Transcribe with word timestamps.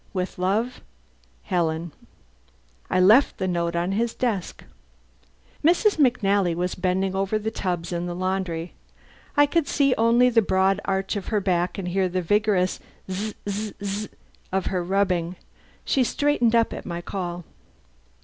With 0.13 0.39
love, 0.39 0.81
HELEN. 1.43 1.91
I 2.89 2.99
left 2.99 3.37
the 3.37 3.47
note 3.47 3.75
on 3.75 3.91
his 3.91 4.15
desk. 4.15 4.63
Mrs. 5.63 5.97
McNally 5.97 6.55
was 6.55 6.73
bending 6.73 7.13
over 7.13 7.37
the 7.37 7.51
tubs 7.51 7.93
in 7.93 8.07
the 8.07 8.15
laundry. 8.15 8.73
I 9.37 9.45
could 9.45 9.67
see 9.67 9.93
only 9.99 10.31
the 10.31 10.41
broad 10.41 10.81
arch 10.85 11.15
of 11.15 11.27
her 11.27 11.39
back 11.39 11.77
and 11.77 11.87
hear 11.87 12.09
the 12.09 12.23
vigorous 12.23 12.79
zzzzzzz 13.07 14.09
of 14.51 14.65
her 14.65 14.83
rubbing. 14.83 15.35
She 15.85 16.03
straightened 16.03 16.55
up 16.55 16.73
at 16.73 16.83
my 16.83 17.01
call. 17.03 17.43